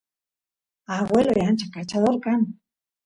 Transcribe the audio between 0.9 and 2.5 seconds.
agueloy ancha kachador kan